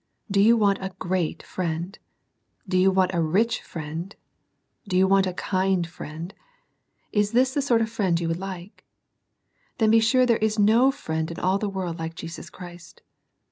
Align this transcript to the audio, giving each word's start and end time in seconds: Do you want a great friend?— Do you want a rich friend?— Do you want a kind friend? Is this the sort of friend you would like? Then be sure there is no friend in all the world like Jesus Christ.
Do 0.31 0.41
you 0.41 0.57
want 0.57 0.79
a 0.81 0.95
great 0.97 1.43
friend?— 1.43 1.95
Do 2.67 2.75
you 2.75 2.89
want 2.89 3.13
a 3.13 3.21
rich 3.21 3.61
friend?— 3.61 4.15
Do 4.89 4.97
you 4.97 5.07
want 5.07 5.27
a 5.27 5.33
kind 5.33 5.85
friend? 5.85 6.33
Is 7.11 7.33
this 7.33 7.53
the 7.53 7.61
sort 7.61 7.81
of 7.81 7.89
friend 7.91 8.19
you 8.19 8.27
would 8.27 8.39
like? 8.39 8.83
Then 9.77 9.91
be 9.91 9.99
sure 9.99 10.25
there 10.25 10.37
is 10.37 10.57
no 10.57 10.89
friend 10.89 11.29
in 11.29 11.39
all 11.39 11.59
the 11.59 11.69
world 11.69 11.99
like 11.99 12.15
Jesus 12.15 12.49
Christ. 12.49 13.03